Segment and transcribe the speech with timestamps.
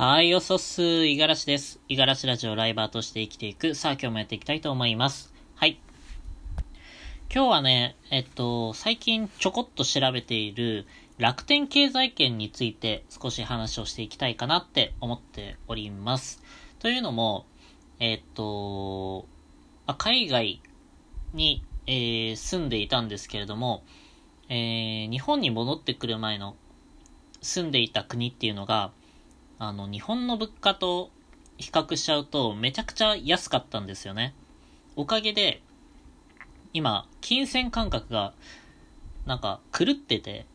[0.00, 1.80] はい、おそっす、いがらしです。
[1.88, 3.74] いがらしラジオライバーとして生きていく。
[3.74, 5.34] さあ、今日もやっていきたいと思います。
[5.56, 5.80] はい。
[7.34, 10.86] 今日はね、えっと、最近ちょこっと調べている
[11.18, 16.44] 楽天経済圏について少し話をしていきたいかなって思っております。
[16.78, 17.46] というのも、
[17.98, 19.26] えっと、
[19.96, 20.62] 海外
[21.34, 23.82] に、えー、住んでいたんですけれども、
[24.48, 26.54] えー、日本に戻ってくる前の
[27.42, 28.92] 住んでいた国っていうのが、
[29.58, 31.10] あの、日本の物価と
[31.58, 34.34] 比較しちゃうとめちゃくちゃ安かったんですよね。
[34.96, 35.62] おかげで、
[36.72, 38.34] 今、金銭感覚が、
[39.26, 40.46] なんか、狂ってて、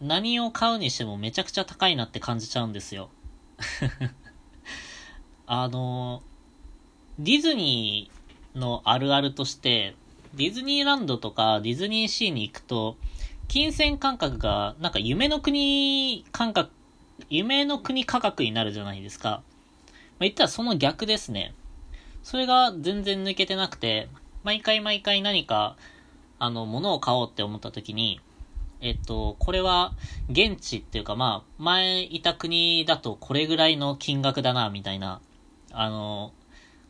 [0.00, 3.10] 何を買うにしてもめちゃくちゃ高いなって感じちゃうんですよ。
[5.46, 6.22] あの、
[7.18, 9.94] ディズニーのあるあるとして、
[10.34, 12.96] ディズニーランドとかディズニーシーに行くと、
[13.48, 16.70] 金銭感覚が、なんか夢の国感覚
[17.28, 19.28] 夢の国価格になるじゃないですか。
[19.30, 19.42] まあ、
[20.20, 21.54] 言ったらその逆ですね。
[22.22, 24.08] それが全然抜けてなくて、
[24.44, 25.76] 毎回毎回何か、
[26.38, 28.20] あの、物を買おうって思った時に、
[28.80, 29.92] えっと、これは、
[30.28, 35.20] 現地っていうかまあ、前いた国だとこれぐらいの金額だな、みたいな、
[35.70, 36.32] あの、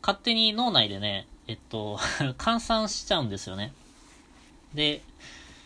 [0.01, 1.97] 勝手に脳内でね、えっと、
[2.37, 3.73] 換算しちゃうんですよね。
[4.73, 5.01] で、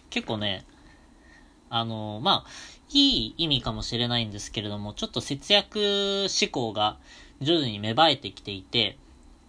[0.10, 0.66] 結構ね、
[1.70, 2.50] あの、まあ、
[2.90, 6.98] いい意味かもしれないんですけれども、ちょっと節約志向が
[7.42, 8.98] 徐々に芽生えてきていて、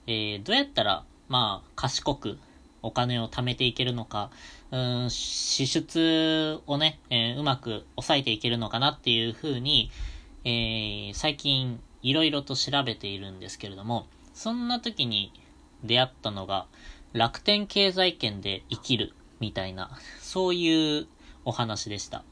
[0.07, 2.39] えー、どうやったら、まあ、賢く
[2.83, 4.31] お金を貯めていけるのか、
[4.71, 9.91] うん、支出をね、えー、うまく抑えていけるのかなっていうふうに、
[10.45, 15.33] えー、最近いろいろと調べているんですけれども、そんな時に
[15.85, 16.67] 出会ったのが、
[17.13, 21.07] 楽天経済圏で生きるみたいな、そういう
[21.49, 22.25] お話でした。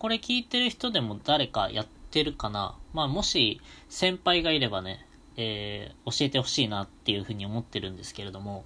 [0.00, 2.76] これ聞いてる人でも誰かやってるかな？
[2.92, 8.64] まあもし先輩がいればね、えー、教えてほしいなっていうふうに思ってるんですけれども、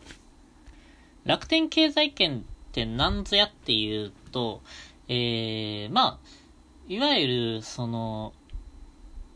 [1.24, 2.42] 楽天経済圏っ
[2.72, 4.62] て何ぞやっていうと、
[5.08, 6.18] えー、まあ、
[6.88, 8.32] いわゆる、その、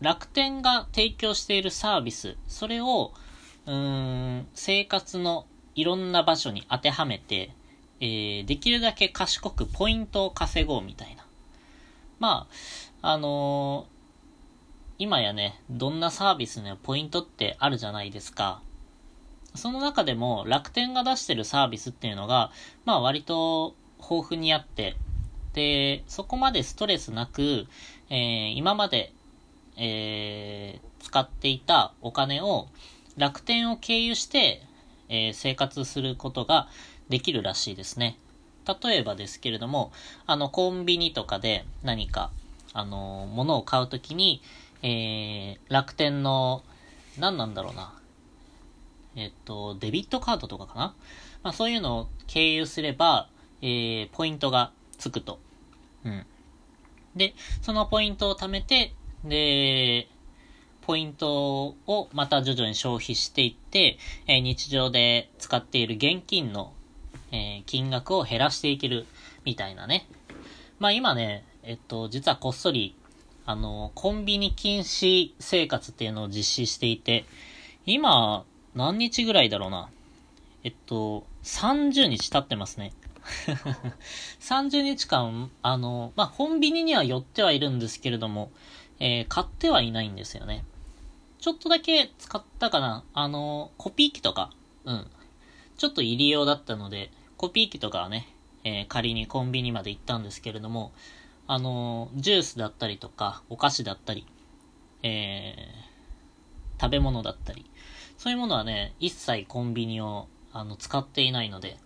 [0.01, 3.13] 楽天が提供しているサービス、それを、
[3.67, 7.53] うん、生活のいろんな場所に当てはめて、
[8.01, 11.25] えー、できるだけ賢くポイントを稼ごうみたいな。
[12.19, 12.47] ま
[13.03, 13.97] あ、あのー、
[14.99, 18.63] 今やね、どんなサービスのポイントってあるじゃないですか。
[19.55, 22.51] その中でも楽天が出してるサービスっていうのが、
[22.85, 24.97] まあ割と豊富にあって、
[25.55, 27.67] で、そこまでストレスなく、
[28.11, 29.13] えー、今まで、
[29.77, 32.69] えー、使っていたお金を
[33.17, 34.63] 楽天を経由して、
[35.09, 36.69] えー、生活することが
[37.09, 38.19] できるらしいですね。
[38.83, 39.93] 例えばですけれども、
[40.27, 42.31] あの、コンビニとかで何か、
[42.73, 44.43] あの、物を買うときに、
[44.83, 46.63] えー、楽天の、
[47.19, 47.95] 何なんだろうな。
[49.15, 50.95] えっと、デビットカードとかかな
[51.43, 53.29] まあそういうのを経由すれば、
[53.63, 55.39] えー、ポイントがつくと。
[56.05, 56.27] うん。
[57.15, 58.93] で、そのポイントを貯めて、
[59.25, 60.09] で、
[60.83, 66.75] ポイントをまた徐々に消費していって、えー、日常で使っている現金の
[67.37, 69.07] えー、金額を減らしていける
[69.45, 70.07] みたいなね。
[70.79, 72.95] まあ今ね、えっと、実はこっそり、
[73.45, 77.25] あの、コンビニ禁止生活っていうのを実施していて、
[77.85, 78.45] 今、
[78.75, 79.89] 何日ぐらいだろうな。
[80.65, 82.93] えっと、30日経ってますね。
[84.41, 88.51] 30日間、あの、まあ、コンビニには寄ってはいるんですけれども、
[88.99, 90.65] えー、買ってはいないんですよね。
[91.39, 93.05] ちょっとだけ使ったかな。
[93.15, 94.51] あの、コピー機とか、
[94.85, 95.07] うん。
[95.77, 98.29] ちょっと入り用だったので、コピー機とかはね、
[98.65, 100.93] えー、仮にコンビニまで行ったんですけれども、
[101.47, 104.27] あのー、ジュースだったりとか、お菓子だったり、
[105.03, 107.67] えー、食べ物だったり、
[108.19, 111.77] そういうものはね、一切コンビニを、あの、使っていないので、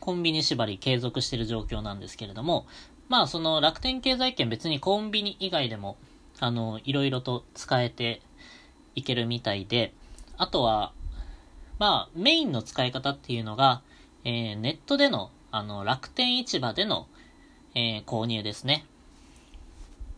[0.00, 2.66] コンビニ縛り継続している状況なんですけれども、
[3.08, 5.96] まあ、その楽天経済圏別にコンビニ以外でも、
[6.38, 8.20] あの、いろいろと使えて
[8.94, 9.94] いけるみたいで、
[10.36, 10.92] あとは、
[11.78, 13.82] まあ、メインの使い方っていうのが、
[14.28, 17.06] えー、ネットでの、あの、楽天市場での、
[17.74, 18.84] えー、購入ですね。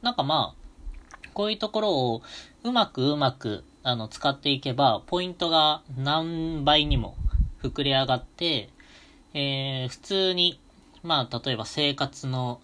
[0.03, 2.23] なんかまあ、こういうところを
[2.65, 7.15] うまくうまく、あの、使っていけば、ポイントが何倍にも
[7.63, 8.71] 膨れ上がって、
[9.33, 10.59] えー、普通に、
[11.05, 12.61] まあ、例えば生活の、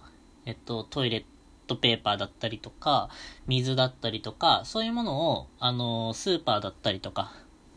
[0.47, 1.25] えっと、トイレッ
[1.69, 3.09] トペーパーだったりとか、
[3.47, 7.31] 水だったりとか、そういうものを、あの、スーパーだったりとか、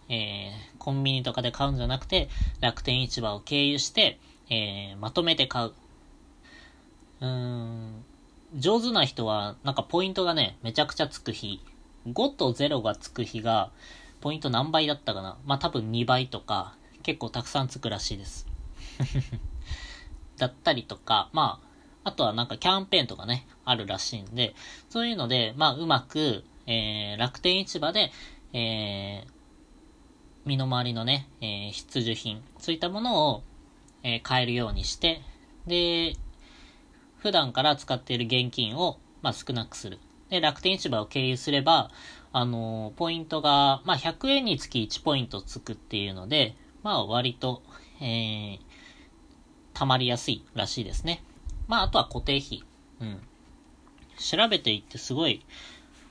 [0.10, 2.30] えー、コンビニとかで買うんじゃなくて、
[2.62, 4.20] 楽天市場を経由して、
[4.50, 5.74] えー、まとめて買う。
[7.22, 8.04] うーん、
[8.56, 11.62] 上手な人は、なんかポイントがね、めちゃくちゃつく日
[12.08, 13.72] 5と0がつく日が、
[14.22, 18.48] ポイント何倍だったかなまあ多分2倍とか、結構たくさんつくらしいです。
[20.38, 21.60] だったりとか、ま
[22.04, 24.56] あ、あとはなんかキャンペーンとかね、あるらしいんで、
[24.90, 28.12] そういうので、まあうまく、えー、楽天市場で、
[28.54, 29.39] えー、
[30.50, 33.44] 身の回りのね、えー、必需品、そういったものを、
[34.04, 35.22] えー、買えるようにして、
[35.68, 36.16] で、
[37.20, 40.00] 普段から使っている現金を、まあ、少なくする。
[40.30, 41.92] で、楽天市場を経由すれば、
[42.34, 47.62] あのー、ポイントが、まあ、100円につき1ポイントつくっていうので、まあ、割と、
[48.02, 48.60] えー、
[49.74, 51.24] 溜まりやすいらしいですね。
[51.68, 52.64] まあ、あとは固定費。
[53.02, 53.20] うん。
[54.18, 55.46] 調べていってすごい、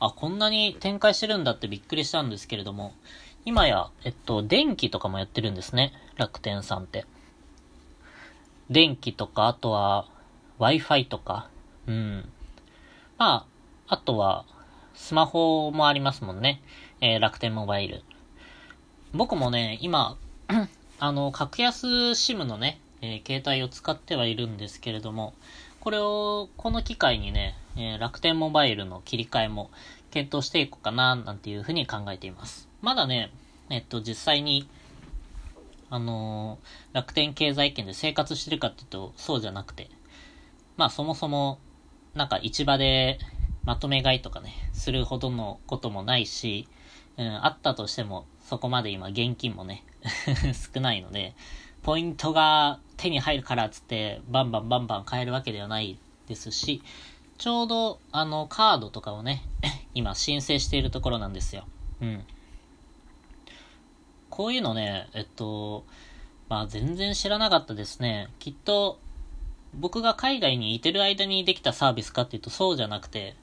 [0.00, 2.94] あ、こんなに展開してるんだってびっくりしたんですけれども、
[3.44, 5.93] 今や、えっと、電気とかもやってるんですね。
[6.17, 7.06] 楽天さんって。
[8.70, 10.06] 電気とか、あとは、
[10.58, 11.49] Wi-Fi とか、
[11.87, 12.29] うん。
[13.17, 13.46] ま
[13.88, 14.44] あ、あとは、
[14.94, 16.61] スマホもありますもんね。
[17.00, 18.02] えー、楽天モバイル。
[19.12, 20.17] 僕もね、今、
[21.00, 25.35] あの、格安 SIM のね、えー、携帯を使ってはいるんですけれども、
[25.81, 29.70] これを、この機会にね、えー、楽天モバイルの切り替えも
[30.10, 32.69] 検討していこうかな、なんていうふうに考えています。
[32.81, 33.31] まだね、
[33.70, 34.69] えっと、実際に、
[35.90, 39.90] あのー、楽天経済圏で生活してるかっていうと、そうじゃなくて、
[40.76, 41.58] まあそもそも、
[42.14, 43.19] なんか市場で
[43.64, 46.69] まとめ買いとかね、するほどのこともないし、
[47.16, 49.84] うん、あったとしても、そこまで今現金もね
[50.75, 51.34] 少ないので、
[51.82, 56.82] ポイントが手に入るからっつって、バンバンバンバン買えるわけではないですし、
[57.38, 59.44] ちょうど、あの、カードとかをね、
[59.94, 61.67] 今申請しているところなんですよ。
[62.00, 62.25] うん。
[64.29, 65.85] こういうのね、えっと、
[66.49, 68.29] まあ全然知らなかったですね。
[68.40, 68.99] きっと、
[69.73, 73.37] 僕が海外にいてる間にできたサービスかっていうとそうじゃなくて、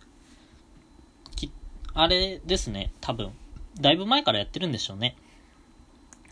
[1.38, 1.52] き、
[1.94, 3.34] あれですね、多分。
[3.80, 5.16] だいぶ前からやってるんでしょうね。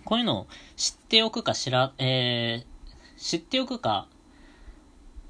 [0.04, 4.07] こういうのを知っておくか知ら、えー、知っておくか、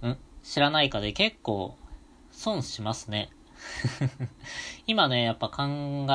[0.02, 0.18] ん？
[0.44, 1.78] 知らないかで結構
[2.34, 3.30] 損しますね。
[4.88, 5.64] 今ね、やっぱ考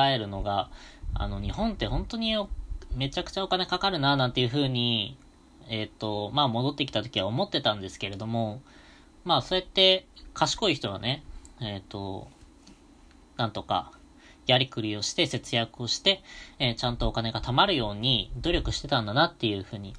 [0.05, 0.69] えるのが、
[1.15, 2.35] あの、日本って本当に
[2.93, 5.17] めちゃくちゃお金かかるな、なんていう風に、
[5.67, 8.61] えっ、ー、と、まあ戻ってきた時は思ってたんですけれども、
[9.23, 11.23] まあそうやって賢い人はね、
[11.61, 12.27] えっ、ー、と、
[13.37, 13.91] なんとか、
[14.45, 16.23] やりくりをして節約をして、
[16.57, 19.93] えー、ちゃんとお金が貯まるように努力してたんだなっていう風に、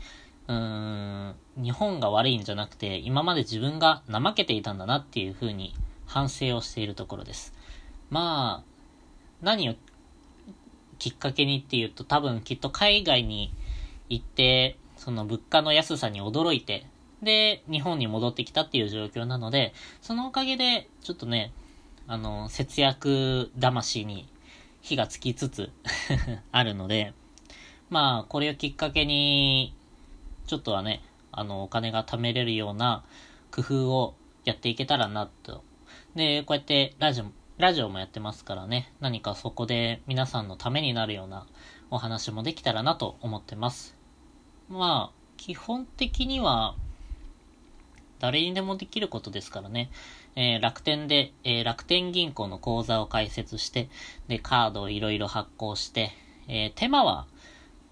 [0.49, 5.75] うーん、日本が悪いんじゃなくて、今まで自分が怠けていたんだなっていう風に
[6.11, 7.55] 反省をしているところです。
[8.11, 8.71] まあ、
[9.43, 9.75] 何を
[10.99, 13.53] きっかけにっていうと多分きっと海外に
[14.09, 16.85] 行って、その物価の安さに驚いて、
[17.23, 19.73] で、日本に戻ってきたっていう状況なので、
[20.03, 21.53] そのおかげで、ちょっとね、
[22.09, 24.29] あの、節約魂に
[24.81, 25.71] 火がつきつつ
[26.51, 27.12] あるので、
[27.89, 29.75] まあ、これをきっかけに、
[30.49, 33.05] ちょっとはね、あの、お金が貯めれるような
[33.53, 34.15] 工夫を
[34.45, 35.62] やっていけたらなと。
[36.15, 37.25] で、こうやってラジオ
[37.61, 41.47] ラジオもやってますからね、何かそこで皆さんのためになるような
[41.91, 43.97] お話もできたらなと思ってます。
[44.71, 46.75] まあ、基本的には、
[48.19, 49.91] 誰にでもできることですからね。
[50.37, 53.91] えー、楽天で、えー、楽天銀行の口座を開設して、
[54.27, 56.12] で、カードをいろいろ発行して、
[56.49, 57.26] えー、手間は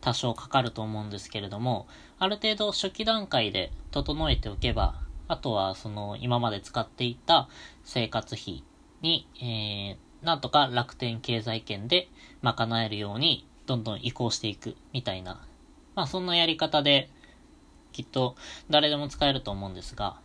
[0.00, 1.86] 多少かかると思うんですけれども、
[2.18, 4.94] ある程度初期段階で整えておけば、
[5.28, 7.48] あとはその今まで使っていた
[7.88, 8.62] 生活費
[9.00, 12.08] に、えー、なんとか楽天経済圏で
[12.42, 15.40] 賄えるようにどんどん移行していくみたいな、
[15.94, 17.08] まあそんなやり方で
[17.92, 18.36] きっと
[18.68, 20.20] 誰でも使えると思うんですが、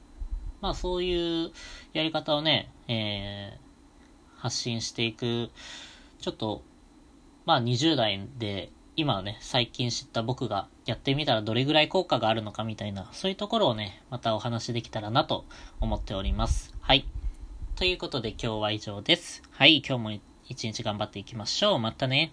[0.60, 1.52] まあそういう
[1.94, 5.50] やり方をね、えー、発信していく、
[6.20, 6.64] ちょっと、
[7.46, 15.46] まあ20代で今ね、最近知った僕がやってみたらどれぐらい効果があるのかみたいな、そういうところをね、またお話できたらなと
[15.80, 16.76] 思っております。
[16.82, 17.13] はい。
[17.76, 19.42] ということで今日は以上です。
[19.50, 20.12] はい、今日も
[20.48, 21.80] 一日頑張っていきましょう。
[21.80, 22.32] またね。